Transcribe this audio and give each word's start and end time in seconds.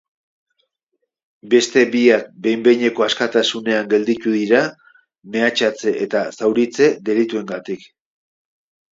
Beste 1.53 1.81
biak 1.95 2.23
behin-behineko 2.45 3.03
askatasunean 3.07 3.91
gelditu 3.91 4.33
dira, 4.35 4.61
mehatxatze 5.35 5.93
eta 6.07 6.23
zauritze 6.39 6.89
delituengatik. 7.11 7.85